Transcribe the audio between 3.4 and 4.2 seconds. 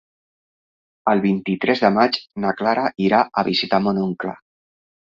a visitar mon